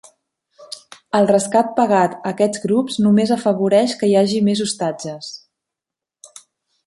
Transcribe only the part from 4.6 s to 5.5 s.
ostatges.